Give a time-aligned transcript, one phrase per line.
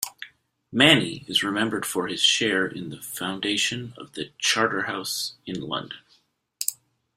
[0.71, 5.99] Manny is remembered for his share in the foundation of the Charterhouse in London.